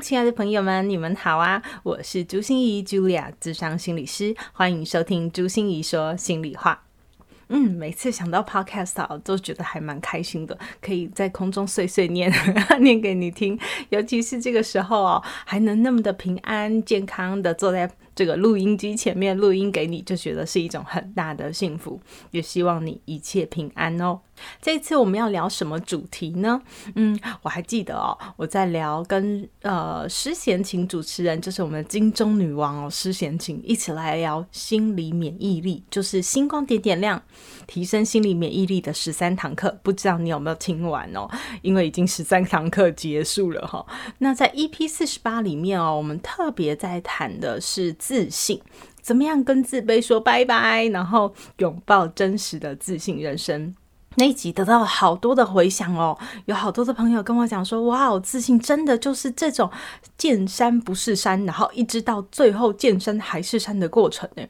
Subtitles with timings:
[0.00, 1.62] 亲爱的朋友们，你们好啊！
[1.82, 6.84] 我是朱心仪 Julia，智商心理师，欢迎收听朱心仪说心里话。
[7.48, 12.32] 嗯，每次想到 Podcast 啊，都觉得还蛮开心的，可以在空中碎碎念，
[12.80, 13.58] 念给你听。
[13.90, 17.90] 尤其是这个时候哦，还能那么的平安健康的坐在。
[18.12, 21.98] 这个录音机前面录音给你，就觉得是一种很大的幸福，
[22.32, 24.20] 也希望你一切平安哦。
[24.60, 26.60] 这次我们要聊什么主题呢？
[26.94, 37.22] 嗯，我还记得哦，我在聊跟呃施贤琴主持人，就是我们金钟女王哦，施贤琴一起来聊心理免疫力，就是星光点点亮，
[37.66, 39.78] 提升心理免疫力的十三堂课。
[39.82, 41.28] 不知道你有没有听完哦？
[41.62, 43.86] 因为已经十三堂课结束了哈、哦。
[44.18, 47.90] 那在 EP 四十八里面哦，我们特别在谈的是。
[48.00, 48.60] 自信，
[49.02, 53.74] 怎么样跟自卑说拜拜，然后拥抱真实的自信人生。
[54.16, 59.70] 那一集得到了好多的回响哦，有好多的朋友跟我讲说：“哇哦，自信真的就是这种
[60.18, 64.42] 见山不是山，然后一直到最后见山还是山的过程呢。”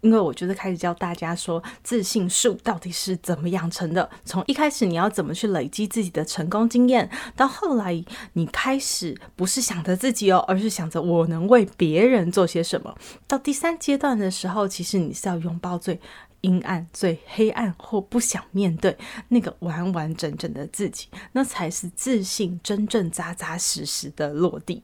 [0.00, 12.94] 因为我觉得开始教大家说自信树到底是怎么养成的，从一开始你要怎么去累积自己的成功经验，到后来你开始不是想着自己哦，而是想着我能为别人做些什么。
[13.26, 15.98] 到第三阶段的时候，其实你是要拥抱最
[16.44, 18.96] 阴暗、最黑暗或不想面对
[19.28, 24.82] 那个完完整整的自己，那才是自信真正扎扎实实的落地。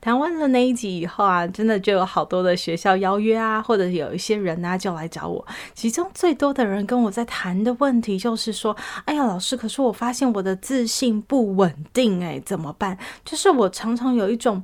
[0.00, 5.46] 谈完了那一集以后啊，真的就有好多的学校邀约啊，或者有一些人啊就来找我。
[5.74, 12.96] 其中最多的人跟我在谈的问题就是说：“哎呀，老师，可是我发现我的自信不稳定，哎，怎么办？
[13.24, 14.62] 就是我常常有一种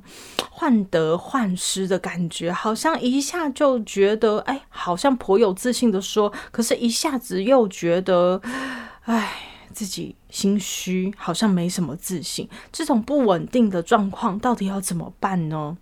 [0.49, 8.41] 患得患失的感觉，好像一下就觉得哎，好像颇有自信的说，可是一下子又觉得，
[9.03, 9.33] 哎。”
[9.73, 15.77] 自己心虚，好像没什么自信，这种不稳定的状况到底要怎么办呢？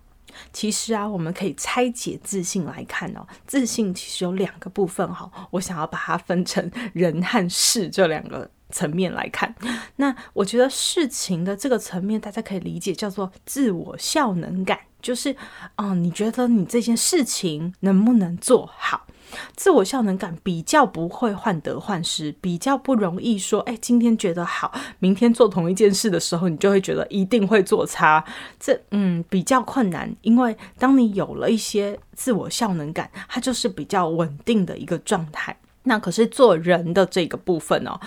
[0.52, 3.26] 其实啊，我们可以拆解自信来看哦。
[3.46, 9.54] 自信其实有两个部分哈，我想要把它分成人和事这两个层面来看。
[9.96, 15.32] 那我觉得事情的这个层面，大家可以理解叫做自我效能感，就是
[15.76, 19.06] 啊、嗯，你觉得你这件事情能不能做好？
[19.54, 28.24] 自我效能感比较不会患得患失，比较不容易说，哎，今天觉得好，明天做同一件事的时候，你就会觉得一定会做差。
[28.58, 35.54] 这嗯比较困难，因为当你有了一些自我效能感，它就是比较稳定的一个状态。
[35.88, 37.98] 那可是做人的这个部分哦，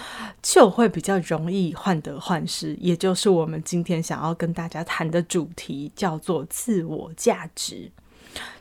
[0.42, 7.92] 就会比较容易患得患失，也就是我们今天想要跟大家谈的主题，叫做自我价值。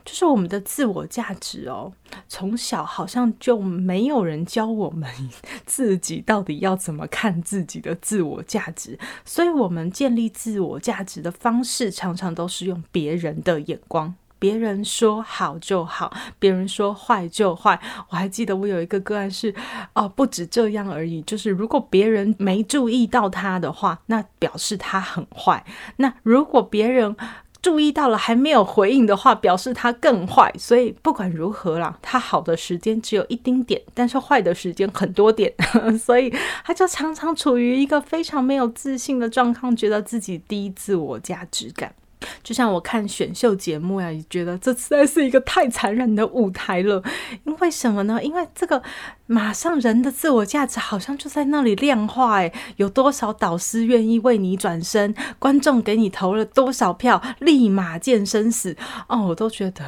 [0.05, 1.93] 就是我们的自我价值哦，
[2.27, 5.09] 从小好像就没有人教我们
[5.65, 17.79] 自己到底要怎么看自己的自我价值，所以我们建立自我价值的方式常常都是用别人的眼光，别人说好就好，别人说坏就坏。
[18.09, 19.55] 我还记得我有一个个案是，
[19.95, 25.65] 哦，不止这样而已，就是如果别人没注意到他的话，那表示他很坏。
[25.99, 27.15] 那如果别人
[27.63, 30.51] 注意到了还没有回应的话，表示他更坏。
[30.59, 35.53] 所以不管如何啦，他好的时间只有一丁点，但是坏的时间很多点，
[36.03, 36.35] 所以
[36.65, 41.95] 他就常常处于一个非常没有自信的状况，觉得自己低自我价值感。
[42.43, 47.03] 就像我看选秀节目呀，也觉得这实在是一个太残忍的舞台了。
[47.45, 48.23] 因为什么呢？
[48.23, 48.83] 因为这个。
[49.31, 55.15] 马上人的自我价值好像就在那里量化，诶，有多少导师愿意为你转身？
[55.39, 57.23] 观众给你投了多少票？
[57.39, 58.77] 立马见生死
[59.07, 59.29] 哦！
[59.29, 59.85] 我都觉得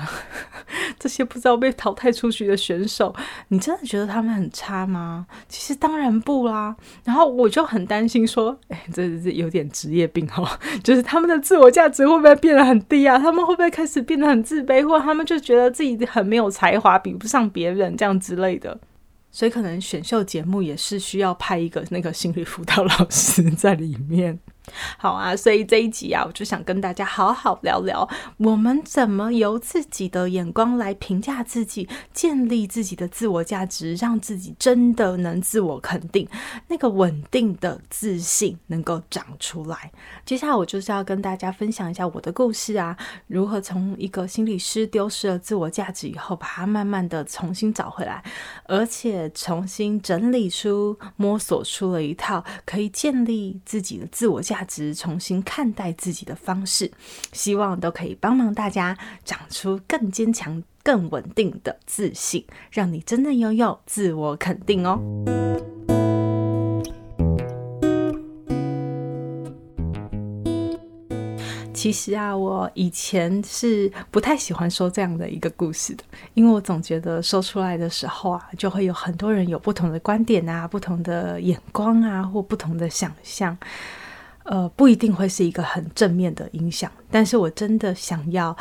[0.96, 3.12] 这些不知道被淘汰出去的选手，
[3.48, 5.26] 你真的觉得他们很差吗？
[5.48, 6.76] 其实当然不啦。
[7.02, 10.46] 然后我就很担心说，哎，这是有点职业病哦，
[10.84, 13.18] 就是他们的自我价值会不会变得很低啊？
[13.18, 18.78] 他们会不会开始变得很自卑，或他们就觉得自己很没有才华，比不上别人这样之类的？
[19.32, 24.38] 所以可能选秀节目也是需要派一个那个心理辅导老师在里面。
[24.96, 36.28] 好啊，所以这一集啊，我就想跟大家好好聊聊，我们怎么由自己的眼光来评价自己，建立自己的自我价值，让自己真的能自我肯定，
[36.68, 39.90] 那个稳定的自信能够长出来。
[40.24, 48.22] 接下来我就是要跟大家分享一下我的故事啊，如何从一个心理师丢失了自我价值以后，把它慢慢的重新找回来，
[48.66, 54.51] 而且重新整理出、摸索出了一套可以建立自己的自我价。
[54.52, 56.92] 价值重新看待自己的方式，
[57.32, 58.94] 希望都可以帮忙大家
[59.24, 65.00] 长出更坚强、更稳定的自信，让你真正拥有自我肯定哦。
[71.72, 83.56] 其实啊，我以前是不太喜欢说这样的一个故事的，因为我总觉得说出来的时候啊，就会有很多人有不同的观点啊、不同的眼光啊，或不同的想象。
[84.44, 88.56] 呃，不一定会是一个很正面的影响，但是我真的想要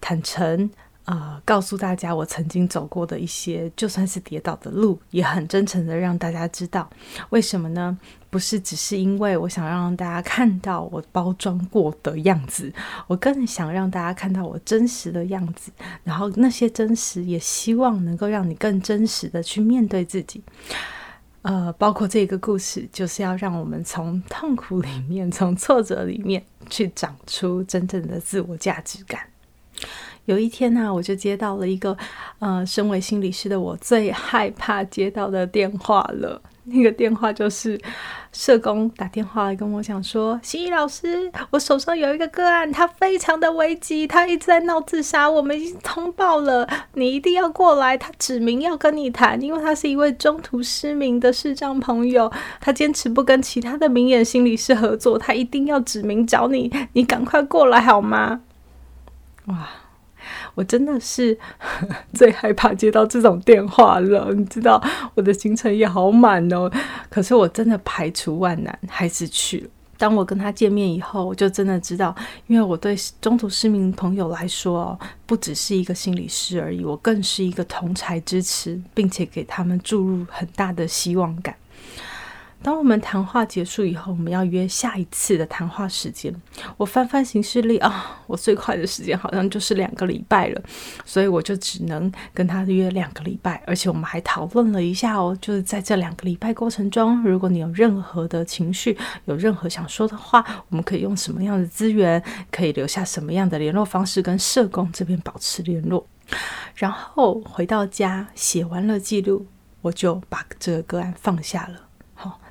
[0.00, 0.68] 坦诚，
[1.04, 6.88] 呃，告诉大家我曾经走过的一些，就算是跌倒的路，也很真诚的让大家知道。
[7.30, 7.98] 为什么呢？
[8.30, 12.70] 不是只是因为我想让大家看到我包装过的样子，
[13.06, 15.70] 我更想让大家看到我真实的样子，
[16.04, 20.42] 然后那些真实，也希望能够让你更真实的去面对自己。
[21.42, 29.20] 呃，包括这个故事，就是要让我们从痛苦里面、从挫折里面去长出真正的自我价值感。
[30.24, 31.96] 有一天呢、我就接到了一个，
[32.40, 36.42] 呃，身为心理师的我最害怕接到的电话了。
[36.72, 37.80] 那个电话就是
[38.32, 47.96] 社工打电话来跟我讲说：“心怡老师，我手上有一个个案，他非常的危急，他一直在闹自杀，我们已经通报了，你一定要过来。
[47.96, 52.30] 他指明要跟你谈，因为他是一位中途失明的视障朋友，
[52.60, 58.42] 他坚持不跟其他的明眼心理师合作，他一定要指明找你，你赶快过来好吗？”
[59.46, 59.68] 哇！
[60.58, 61.38] 我真的是
[62.12, 64.82] 最害怕接到这种电话了，你知道
[65.14, 66.68] 我的行程也好满哦，
[67.08, 69.70] 可是我真的排除万难还是去了。
[69.96, 72.12] 当我跟他见面以后，我就真的知道，
[72.48, 81.54] 因为我对中途失明朋友来说哦，不只是一个心理师而已，我更是一个同才支持，并且给他们注入很大的希望感。
[82.60, 86.34] 当我们谈话结束以后，我们要约下一次的谈话时间。
[86.76, 90.62] 我翻翻行事历啊，我最快的时间好像就是两个礼拜了，
[91.04, 93.62] 所以我就只能跟他约两个礼拜。
[93.66, 106.06] 而且我们还讨论了一下哦，就是在这两个礼拜过程中，如果你有任何的情绪，有任何想说的话，我们可以用什么样的资源，可以留下什么样的联络方式，跟社工这边保持联络。
[106.74, 109.46] 然后回到家写完了记录，
[109.80, 111.87] 我就把这个个案放下了。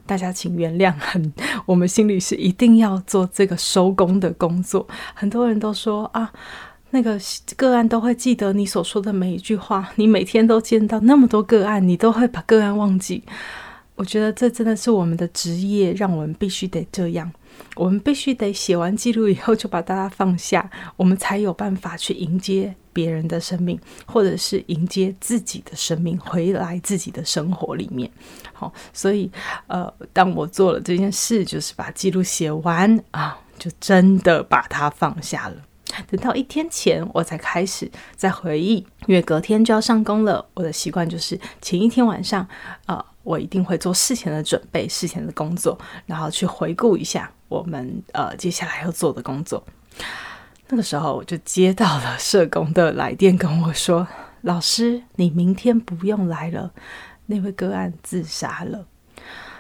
[0.08, 1.34] 大家请原谅，很，
[1.68, 4.88] 我们心理师一定要做这个收工的工作。
[5.14, 6.32] 很多人都说啊，
[6.92, 7.20] 那个
[7.56, 9.92] 个案都会记得你所说的每一句话。
[9.98, 13.22] 你每天都见到那么多个案，你都会把个案忘记。
[13.96, 17.32] 我觉得这真的是我们的职业，让我们必须得这样。
[17.76, 28.10] 我们必须得写完记录以后就把大家放下，我们才有办法去迎接别人的生命，或者是迎接自己的生命回来自己的生活里面。
[28.54, 29.32] 好，所以
[29.68, 35.56] 呃，当我做了这件事，就是把记录写完啊，就真的把它放下了。
[36.10, 40.44] 等到一天前，我才开始在回忆，因为隔天就要上工了。
[40.56, 42.48] 我的习惯就是前一天晚上，
[42.88, 45.78] 呃，我一定会做事前的准备，事前的工作，
[46.08, 49.64] 然后去回顾一下我们呃接下来要做的工作。
[50.70, 54.08] 那个时候，我就接到了社工的来电，跟我说
[54.42, 56.72] ：“老师，你明天不用来了，
[57.28, 58.86] 那位个案自杀了。”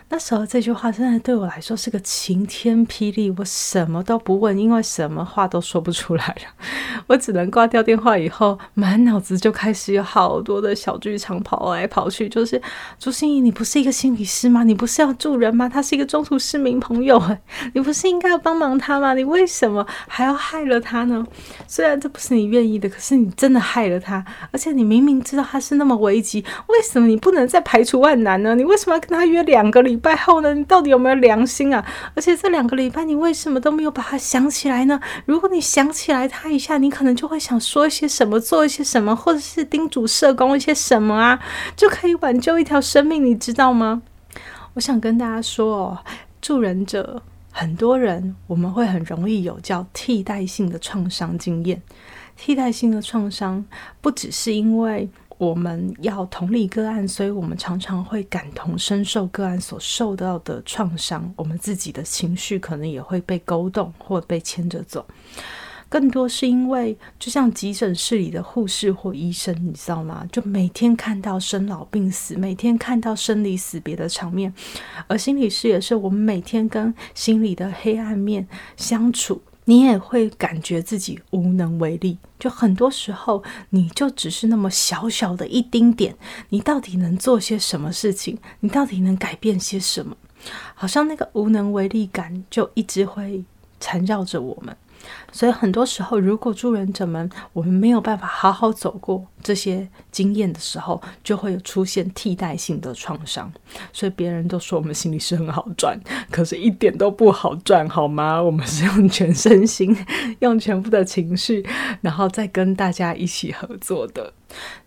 [0.09, 6.65] 那时候这句话真的对我来说是个晴天霹雳，我什么都不问，因为什么话都说不出来了，
[7.07, 8.17] 我只能挂掉电话。
[8.17, 12.59] 以后满脑子就开始有好多的小剧场跑来跑去，就是
[12.97, 14.63] 朱心怡，你不是一个心理师吗？
[14.63, 15.67] 你不是要助人吗？
[15.67, 17.21] 他是一个中途失明朋友，
[17.75, 19.13] 你不是应该要帮忙他吗？
[19.13, 21.27] 你为什么还要害了他呢？
[21.67, 28.55] 虽然这不是你愿意的，可是你真的害了他，而且你明明知道他是那么危急，为什么你不能再排除万难呢？
[28.55, 29.96] 你为什么要跟他约两个礼？
[29.97, 30.53] 礼拜后呢？
[30.53, 31.83] 你到底有没有良心啊？
[32.13, 34.99] 而且这两个礼拜你为什么都没有把它想起来呢？
[35.25, 41.39] 如果你想起来他一下，你可能就会想说一些什么，做一些什么，或者是叮嘱社工一些什么啊，
[41.75, 44.03] 就可以挽救一条生命，你知道吗？
[44.75, 45.97] 我想跟大家说哦，
[46.39, 51.81] 助人者很多人，我们会很容易有叫替代性的创伤经验。
[52.35, 53.65] 替代性的创伤
[53.99, 65.05] 不只是因为我们要同理个案，所以我们常常会感同身受个案所受到的创伤，我们自己的情绪可能也会被勾动或被牵着走。
[65.89, 70.27] 更多是因为，就像急诊室里的护士或医生，你知道吗？
[70.29, 74.53] 就每天看到生老病死，每天看到生离死别的场面，
[75.07, 82.17] 而心理师也是我们每天跟心理的黑暗面相处，你也会感觉自己无能为力。
[82.39, 86.15] 就很多时候，你就只是那么小小的一丁点，
[86.49, 88.37] 你到底能做些什么事情？
[88.61, 90.15] 你到底能改变些什么？
[90.73, 93.43] 好像那个无能为力感就一直会
[93.79, 94.75] 缠绕着我们。
[95.31, 103.51] 所以很多时候，如果助人者们我们没有办法好好走过这些经验的时候，就会有出现替代性的创伤。
[103.93, 105.99] 所以别人都说我们心理师很好赚，
[106.31, 108.41] 可是一点都不好赚，好吗？
[108.41, 109.95] 我们是用全身心、
[110.39, 111.65] 用全部的情绪，
[112.01, 114.33] 然后再跟大家一起合作的。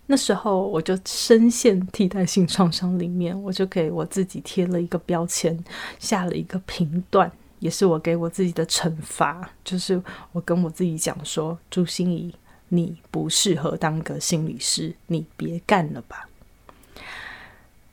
[0.07, 5.57] 那时候我就深陷替代性创伤里面，我就给我自己贴了一个标签，
[5.99, 7.31] 下了一个评断。
[7.61, 10.01] 也是我给我自己的惩罚，就是
[10.33, 12.35] 我跟我自己讲说：“朱心怡，
[12.69, 16.27] 你不适合当个心理师，你别干了吧。”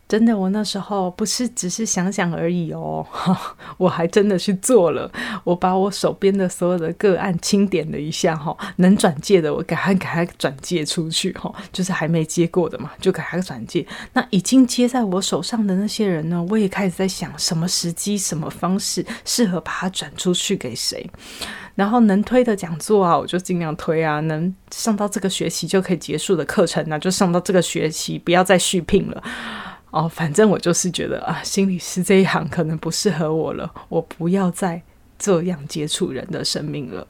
[0.08, 3.06] 真的，我那时候不是只是想想而已哦，
[3.76, 5.10] 我还真的去做了。
[5.44, 13.86] 我把我手边的所有的个案清点了一下，哈，能转介的我赶快给他转介出去，哈，就是还没接过的嘛，就给他转介。
[14.14, 21.06] 那已经接在我手上的那些人呢，我也开始在想什么时机、什么方式适合把它转出去给谁。
[21.74, 29.22] 然后能推的讲座啊，我就尽量推啊；能上到这个学期就可以结束的课程呢，就上到这个学期，不要再续聘了。
[29.90, 34.82] 哦，反正我就是觉得啊，心理师这一行可能不适合我了，我不要再
[35.18, 37.06] 这样接触人的生命了。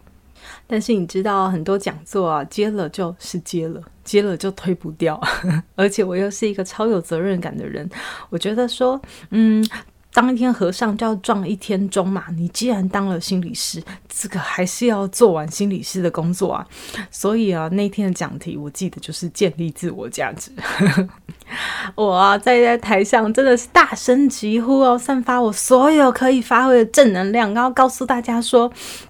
[0.66, 5.20] 但是你知道，很多讲座啊，接了就是接了，接了就推不掉，
[5.74, 7.88] 而且我又是一个超有责任感的人，
[8.30, 9.66] 我觉得说，嗯。
[10.18, 12.24] 当一天和尚就要撞一天钟嘛。
[12.36, 16.66] 你既然当了心理师，这个还是要做完心理师的工作啊。
[17.08, 20.50] 所以啊，那天的讲题我记得就是建立自我价值。
[21.94, 28.68] 我啊，在在台上真的是大声疾呼哦，散发我所有可以发挥的正能量，然后告诉大家说，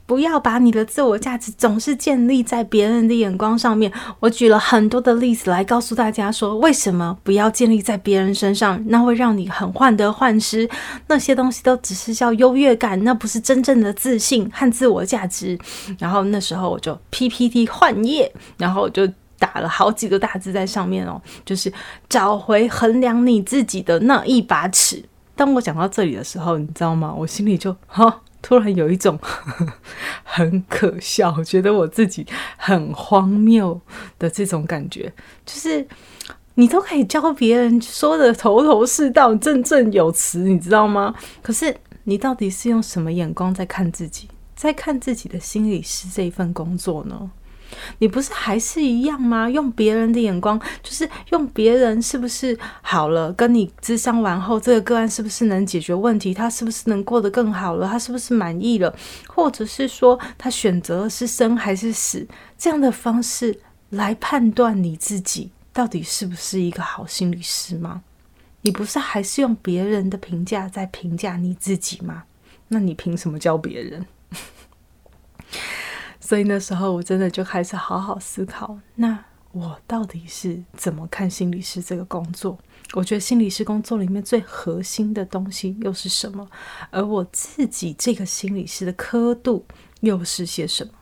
[0.09, 3.93] 不要把你的自我价值总是建立在别人的眼光上面。
[4.21, 10.67] 我举了很多的例子来告诉大家说，为什么不要建立在别人身上，那会让你很患得患失。
[11.09, 15.59] 那些东西都只是叫优越感，那不是真正的自信和自我价值。
[15.99, 19.07] 然后那时候我就 PPT 换页，然后我就
[19.39, 21.71] 打了好几个大字在上面哦，就是
[22.09, 25.05] 找回衡量你自己的那一把尺。
[25.37, 27.15] 当我讲到这里的时候，你知道吗？
[27.15, 29.19] 我心里就哈， 突然有一种
[30.25, 32.27] 很可笑，觉得我自己
[32.57, 33.81] 很荒谬
[34.19, 35.13] 的这种感觉，
[35.45, 35.87] 就是。
[36.55, 41.15] 你都可以教别人说的头头是道、振振有词，你知道吗？
[41.41, 47.31] 可是你到底是用什么眼光在看自己，在看自己的心理师这一份工作呢？
[47.99, 49.49] 你不是还是一样吗？
[49.49, 53.33] 用别人的眼光，就是用别人是不是好了？
[53.33, 56.33] 跟你咨商完后，这个个案是不是能解决问题？
[56.33, 57.89] 他是不是能过得更好了？
[57.89, 58.95] 他是不是满意了？
[59.27, 62.27] 或者是说，他选择是生还是死？
[62.57, 63.61] 这样的方式
[63.91, 65.51] 来判断你自己。
[65.73, 68.03] 到底是不是一个好心理师吗？
[68.63, 72.25] 你不是还是用别人的评价在评价你自己吗？
[72.67, 74.05] 那你凭什么教别人？
[76.29, 79.19] 所以那时候我真的就开始好好思考，那
[79.51, 82.59] 我到底是怎么看心理师这个工作？
[82.93, 86.47] 我觉得心理师工作里面最核心的东西又是什么？
[86.91, 89.65] 而我自己这个心理师的刻度
[90.01, 90.93] 又是些什么？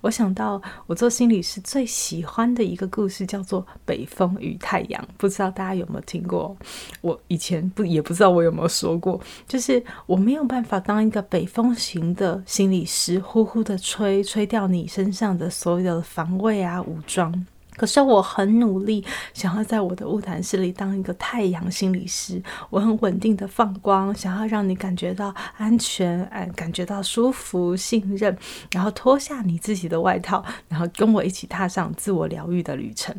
[0.00, 6.56] 我想到我做心理师最喜欢的一个故事，叫做《北风与太阳》，不知道大家有没有听过？
[7.00, 17.46] 我以前不也不知道我有没有说过，就是我没有办法当一个北风型的心理师，呼呼的吹，吹掉你身上的所有的防卫啊、武装。
[17.80, 22.42] 可是我很努力，想要在我的物谈室里当一个太阳心理师。
[22.68, 28.36] 我很稳定的放光，想要让你感觉到安全，哎，感觉到舒服、信任，
[28.70, 33.16] 然后脱下你自己的外套，然后跟我一起踏上自我疗愈的旅程。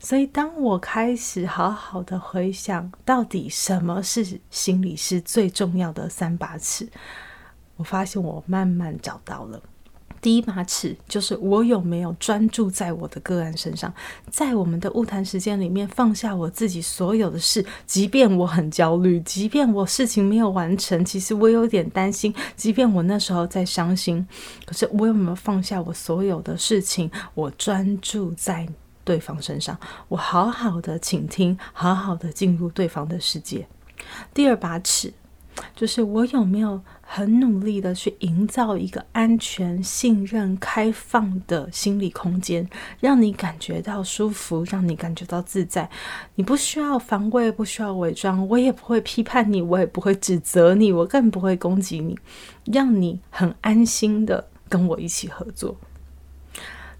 [0.00, 6.88] 所以，当我开始好好的回想，到底什么是心理师最重要的三把尺，
[7.76, 9.62] 我发现我慢慢找到了。
[10.22, 13.92] 第一把尺就是我有没有专注在我的个案身上，
[14.30, 24.24] 在我们的晤谈时间里面放下我自己所有的事，即便我很焦虑，即便我事情没有完成，其实我有点担心，即便我那时候在伤心，
[24.64, 27.10] 可是我有没有放下我所有的事情？
[27.34, 28.68] 我专注在
[29.02, 29.76] 对方身上，
[30.06, 33.66] 我好好的倾听，好好的进入对方的世界。
[34.32, 35.12] 第二把尺，
[35.76, 42.68] 就是我有没有很努力的去营造一个安全、信任、开放的心理空间，
[43.00, 45.88] 让你感觉到舒服，让你感觉到自在。
[46.36, 52.18] 你不需要防卫，不需要伪装，我也不会批判你，我也不会指责你，我更不会攻击你，
[52.64, 55.76] 让你很安心的跟我一起合作。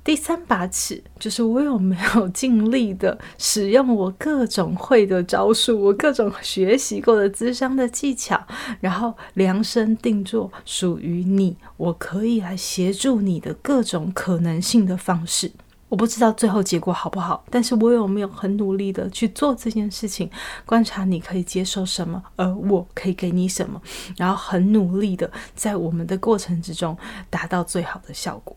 [0.04, 8.44] 第三把尺就是我有没有 尽力的使用我各种会的招数，我各种学习过的咨商的技巧，
[8.80, 15.52] 然后量身定做属于你，我可以来协助你的各种可能性的方式。
[15.88, 20.28] 我不知道最后结果好不好，但是我有没有很努力的去做这件事情，
[20.64, 23.80] 观察你可以接受什么，而我可以给你什么，
[24.16, 26.97] 然后很努力的在我们的过程之中
[27.30, 28.56] 达到最好的效果。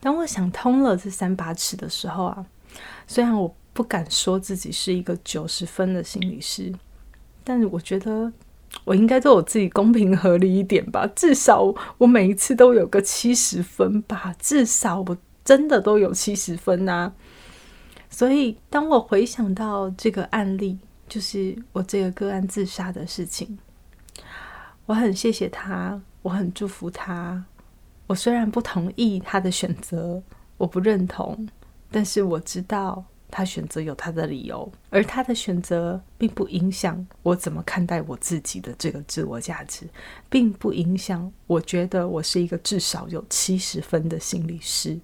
[0.00, 2.46] 当我想通了这三把尺的时候啊，
[3.06, 6.72] 虽然我不敢说自己是一个九十分的心理师，
[7.44, 8.32] 但是我觉得
[8.84, 11.06] 我应该对我自己公平合理一点吧。
[11.14, 17.12] 至少我每一次都有个七十分吧，至少我真的都有七十分呐。
[18.10, 23.58] 所以当我回想到这个案例，就是我这个个案自杀的事情，
[24.86, 27.44] 我很谢谢他，我很祝福他。
[28.08, 30.22] 我虽然不同意他的选择，
[30.56, 31.46] 我不认同，
[31.90, 39.86] 但是我知道他选择有他的理由，而他的选择并不影响我怎么看待我自己的这个自我价值，
[40.30, 44.98] 并不影响我觉得我是一个至少有七十分的心理师。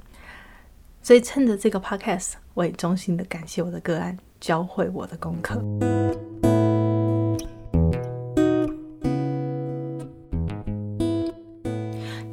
[1.02, 5.62] 所以趁着这个 podcast，我也衷心的感谢我的个案，教会我的功课。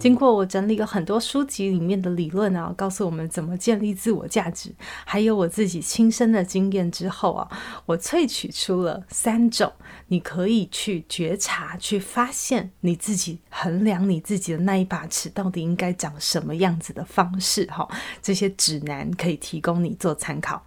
[0.01, 4.73] 经过我整理了很多书籍里面的理论啊，告诉我们怎么建立自我价值，
[5.05, 7.47] 还有我自己亲身的经验之后啊，
[7.85, 9.71] 我萃取出了三种
[10.07, 17.87] 你可以去觉察、去发现你自己衡量你自己的那一把尺到底应该长什么样子的方式哈。
[18.23, 20.65] 这些指南可以提供你做参考。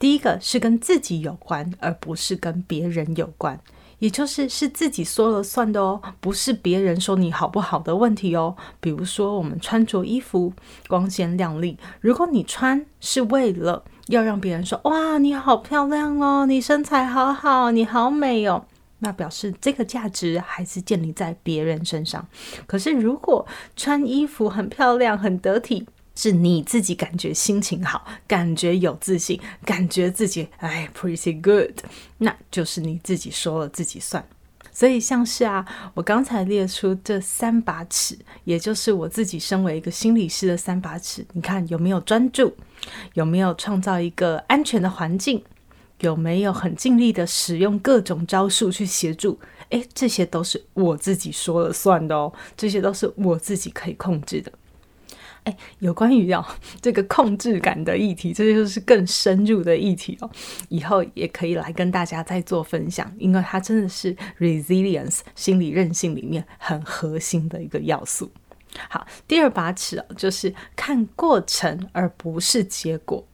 [0.00, 3.60] 第一个是跟自己有关，而不是跟别人有关。
[3.98, 8.54] 也就是是自己说了算的哦，不是别人说你好不好的问题哦。
[8.80, 10.52] 比如说，我们穿着衣服
[10.86, 18.66] 光鲜亮丽，如果你穿是为了要让别人说哇，你好漂亮哦，你身材好好，你好美哦，
[18.98, 22.26] 那表示这个价值还是建立在别人身上。
[22.66, 31.78] 可是如果穿衣服很漂亮、很得体，是你自己感觉心情好，感觉有自信，感觉自己哎，pretty good，
[32.18, 34.26] 那就是你自己说了自己算。
[34.72, 41.24] 所以像是啊，我刚才列出这三把尺，也就是我自己身为一个心理师的三把尺。
[41.32, 42.54] 你看有没有专注？
[43.14, 45.42] 有没有创造一个安全的环境？
[46.00, 49.38] 有没有很尽力的使用各种招数去协助？
[49.70, 54.52] 诶，这些都是我自己说了算的哦，这些都是我自己可以控制的。
[55.46, 56.44] 哎，有关于哦
[56.82, 60.28] 这个控制感的议题，这就是更深入的议题哦。
[60.68, 68.28] 以后也可以来跟大家再做分享，因为它真的是 resilience 心理韧性里面很核心的一个要素。
[68.90, 73.24] 好，第二把尺哦，就是看过程而不是结果。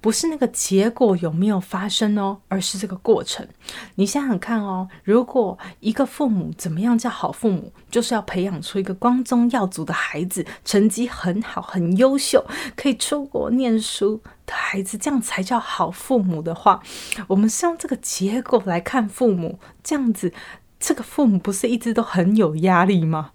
[0.00, 3.46] 不是那个结果有没有发生哦，而是这个过程。
[3.94, 12.44] 你想想看哦，如果一个父母怎么样叫好父母，就是要培养出一个光宗耀祖的孩子，成绩很好、很优秀，
[12.76, 16.82] 可以出国念书的孩子，这样才叫好父母的话，
[17.28, 20.32] 我们是用这个结果来看父母，这样子，
[20.78, 23.30] 这个父母不是一直都很有压力吗？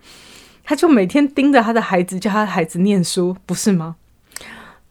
[0.66, 3.98] 他就每天盯着他的孩子，叫他的孩子念书，不是吗？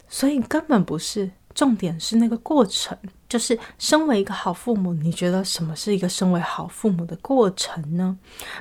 [0.09, 1.31] 所以根本不是。
[1.55, 2.97] 重点是那个过程，
[3.29, 8.17] 就是身为一个好父母，你觉得什么是一个身为好父母的过程呢？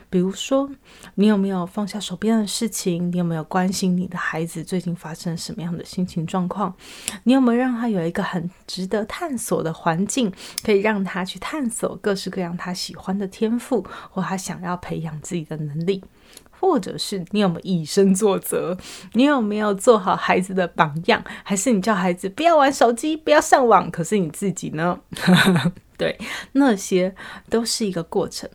[0.09, 0.69] 比如说，
[1.15, 3.11] 你有没有放下手边的事情？
[3.11, 6.73] 你有没有关心你的孩子最近发生什么样的心情状况？
[7.23, 10.31] 你有没有让他有一个很值得探索的环境，
[10.63, 16.03] 可以让他去探索各式各样他喜欢的天赋，或他想要培养自己的能力？
[16.61, 18.77] 或者是你有没有以身作则？
[19.13, 21.21] 你有没有做好孩子的榜样？
[21.43, 23.89] 还是你叫孩子不要玩手机，不要上网？
[23.89, 24.99] 可是你自己呢？
[25.97, 26.17] 对，
[26.53, 27.15] 那些
[27.49, 28.47] 都是一个过程。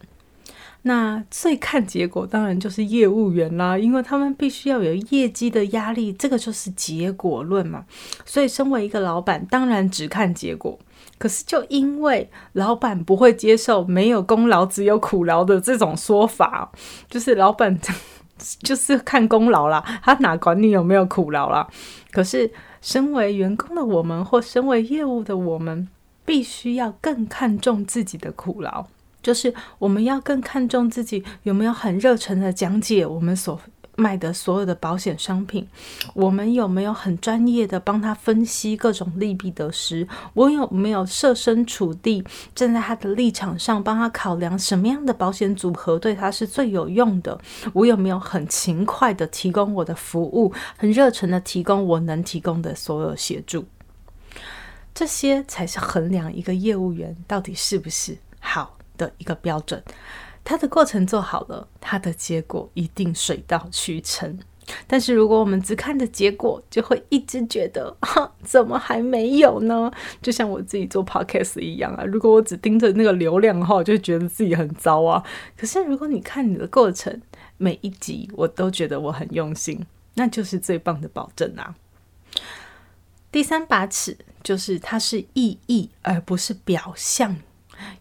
[0.83, 7.85] 那最看结果当然就是业务员啦，因为他们必须要有业绩的压力，这个就是结果论嘛。
[8.25, 10.79] 所以身为一个老板，当然只看结果。
[11.19, 16.71] 可是就因为老板不会接受没有功劳只有苦劳的这种说法，
[17.09, 17.79] 就是老板
[18.63, 21.67] 就是看功劳啦，他哪管你有没有苦劳啦。
[22.11, 22.51] 可是，
[22.83, 25.89] 身为员工的我们，或身为业务的我们，
[26.25, 28.85] 必须要更看重自己的苦劳，
[29.23, 33.59] 就是我们要更看重自己有没有很热忱的讲解我们所。
[33.97, 35.67] 卖的所有的保险商品，
[36.15, 40.07] 我们有没有很专业的帮他分析各种利弊得失？
[40.35, 42.23] 我有没有设身处地
[42.55, 47.39] 站在他的立场上，帮他考量什么样的保险组合对他是最有用的？
[47.73, 53.65] 我有没有很勤快的提供我的服务，很热忱的提供我能提供的所有协助？
[54.95, 59.83] 这些才是衡量一个业务员到底是不是好的一个标准。
[60.49, 64.39] 它的过程做好了，它的结果一定水到渠成。
[64.87, 69.91] 但是如果我们只看着结果，就会一直觉得， 哈，怎么还没有呢？
[70.23, 75.21] 就像我自己做 podcast 一样啊，如果我只盯着那个流量的话，我就觉得自己很糟啊。
[75.57, 77.21] 可是如果你看你的过程，
[77.57, 81.75] 每一集我都觉得我很用心，那就是最棒的保证啊。
[83.33, 87.37] 第三把尺就是它是意义，而不是表象。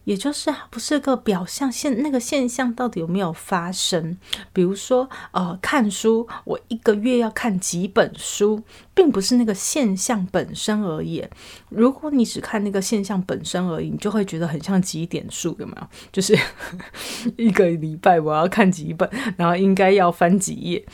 [0.04, 4.16] 也就是不是个表象现那个现象到底有没有发生？
[4.52, 8.62] 比如说，呃，看书，我一个月要看几本书，
[8.94, 11.24] 并不是那个现象本身而已。
[11.68, 15.86] 如果你只看那个现象本身而已，你就会觉得很像几点数，有没有？
[16.12, 16.38] 就是
[17.36, 20.84] 一个礼拜我要看几本，然后应该要翻几页。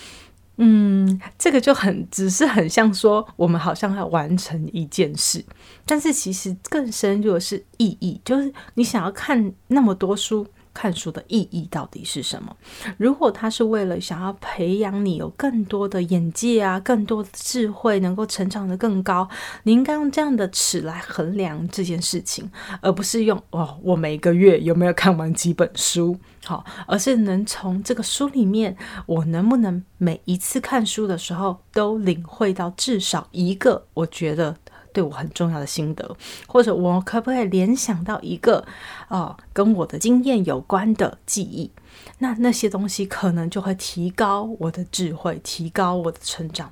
[0.64, 5.44] 嗯，这个就很只是很像说，我们好像要完成一件事，
[5.84, 10.46] 但是其实更深入的是意义，就是你想要看那么多书。
[10.74, 12.56] 看书的意义到底是什么？
[12.96, 19.28] 如果他是为了想要培养你有更多的眼界啊，更多的智慧，能够成长得更高，
[19.64, 26.16] 你应该用这样的尺来衡量这件事情，而不是用哦，我每个月有没有看完几本书？
[26.44, 34.56] 好，而是能从这个书里面，我能不能每一次看书的时候都领会到至少一个，我觉得。
[34.92, 38.64] 对我很重要的心得，或者我可不可以联想到一个
[39.08, 41.70] 哦，跟我的经验有关的记忆？
[42.18, 46.70] 那那些东西可能就会提高我的智慧，提高我的成长。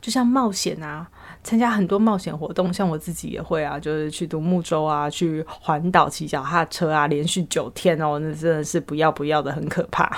[0.00, 1.08] 就像冒险啊。
[1.46, 10.10] 参加很多冒险活动，像我自己也会啊，就是去独木舟啊，去环岛骑脚踏车啊，连续九天哦，那真的是不要不要的，很可怕。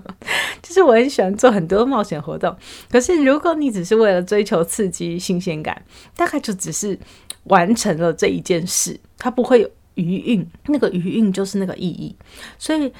[0.62, 2.56] 就是我很喜欢做很多冒险活动，
[2.90, 5.82] 可是如果你只是为了追求刺激、新鲜感，
[6.16, 6.98] 大概就只是
[7.44, 12.16] 完成了这一件事，它不会有余韵，那个余韵就是那个意义，
[12.58, 12.90] 所以。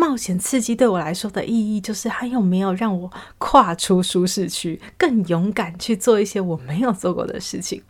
[0.00, 7.82] 冒险刺激对我来说的意义，就是它有没有让我跨出舒适区，更勇敢去做一些我没有做过的事情。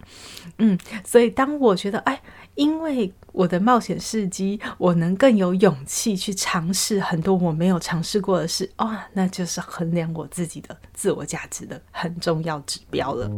[0.59, 2.21] 嗯，所以当我觉得，哎，
[2.57, 13.31] 因为我的冒险事迹，我能更有勇气去尝试很多我没有尝试过的事，哦，那就是衡量我自己的自我价值的很重要指标了。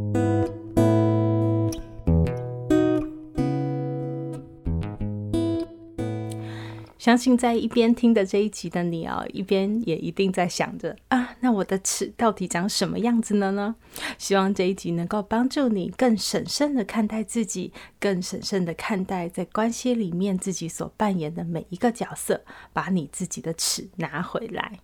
[7.03, 13.75] 相信在一边听的这一集的你哦，一边也一定在想着啊，那我的尺到底长什么样子呢呢？
[14.19, 24.79] 希望这一集能够帮助你更审慎的看待自己，更审慎的看待在关系里面自己所扮演的每一个角色，把你自己的尺拿回来。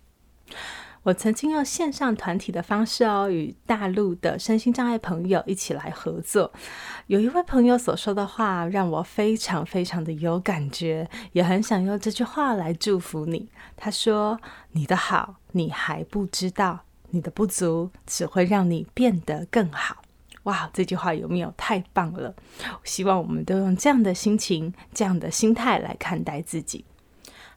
[1.03, 6.51] 我曾经用线上团体的方式哦，与大陆的身心障碍朋友一起来合作。
[7.07, 13.49] 有一位朋友所说的话让我非常非常的有感觉，也很想用这句话来祝福你。
[13.77, 14.39] 他说
[14.73, 20.01] ：“你的好你还不知道，你的不足只会让你变得更好。”
[20.43, 22.33] 哇，这句话有没有太棒了？
[22.83, 26.85] 希望我们都用这样的心情、这样的心态来看待自己。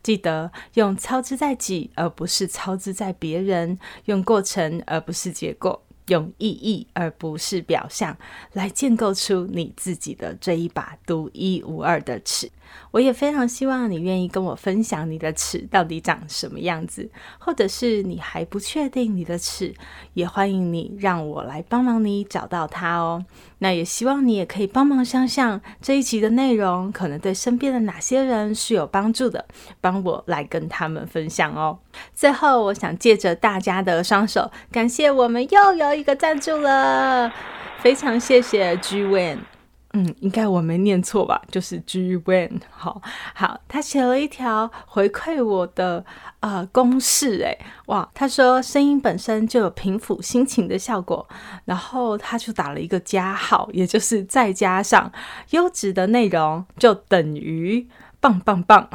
[0.02, 8.16] 记得用操之在己，而不是操之在别人；用过程，而不是结果；用意义，而不是表象，
[8.52, 12.50] 来建构出你自己的这一把独一无二的尺。
[12.90, 19.74] 我也非常希望你愿意跟我分享你的尺到底长什么样子，或者是你还不确定你的尺，
[20.14, 23.24] 也欢迎你让我来帮忙你找到它哦。
[23.58, 29.46] 那也希望你也可以帮忙想想这一集的内容可能对身边的哪些人是有帮助的，
[29.80, 31.78] 帮我来跟他们分享哦。
[32.14, 37.32] 最后，我想借着大家的双手，感谢我们又有一个赞助了，
[37.80, 39.51] 非常谢谢 G Wen。
[39.94, 41.42] 嗯，应该我没念错吧？
[41.50, 43.02] 就是 G Wen，好
[43.34, 46.02] 好，他写了一条回馈我的
[46.40, 51.28] 呃公式，诶，哇，他说声音本身就有平抚心情的效果，
[51.66, 55.12] 然后他就打了一个加号，也就是再加上
[55.50, 57.86] 优质的内容就等于
[58.18, 58.88] 棒棒棒，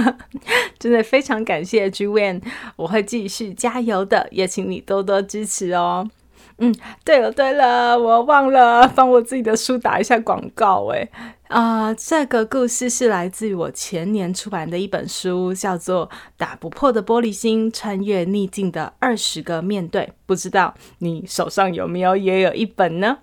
[0.78, 2.42] 真的非常感谢 G Wen，
[2.76, 6.10] 我会继续加油的，也请你多多支持哦。
[6.58, 11.08] 嗯，对了对了，我忘了帮我自己的书打一下广告哎。
[11.48, 20.02] 啊、这个故事是来自于我前年出版的一本书，叫做《打不破的玻璃心：穿越逆境的二十个面对》。
[20.24, 23.18] 不知道你手上有没有也有一本呢？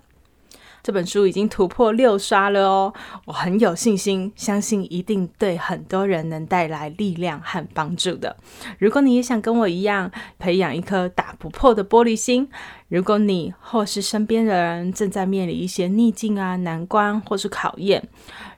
[0.84, 2.92] 这本书已经突破六刷了哦，
[3.24, 8.36] 我很有信心，相信一定对很多人能带来力量和帮助的。
[8.78, 12.50] 如果你也想跟我一样培养一颗打不破的玻璃心，
[12.88, 18.06] 如果你或是身边的人正在面临一些逆境啊、难关或是考验，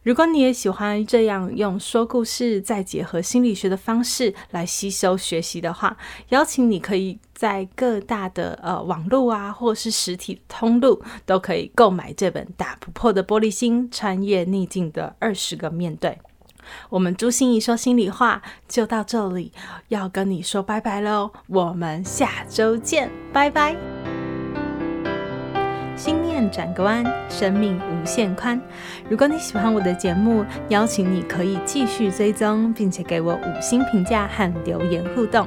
[0.02, 5.96] 如果你也喜欢这样用说故事再结合心理学的方式来吸收学习的话，
[6.30, 7.20] 邀请你可以。
[7.36, 16.10] 在各大的呃网络啊，或是实体通路，都可以购买这本《打不破的玻璃心：穿越逆境的二十个面对》。
[16.88, 19.52] 我们朱心怡说心里话就到这里，
[19.88, 21.30] 要跟你说拜拜喽！
[21.46, 23.76] 我们下周见，拜拜。
[25.94, 28.58] 心念转个弯，生命无限宽。
[29.10, 35.46] 如果你喜欢我的节目，邀请你可以继续追踪，并且给我五星评价和留言互动。